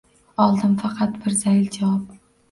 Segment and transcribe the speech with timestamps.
[0.43, 2.17] Oldim faqat bir zayil javob